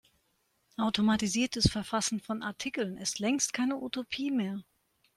[0.79, 4.63] Automatisiertes Verfassen von Artikeln ist längst keine Utopie mehr.